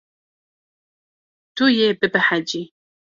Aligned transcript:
Tu 1.55 1.65
yê 1.77 1.87
bibehecî. 1.99 2.63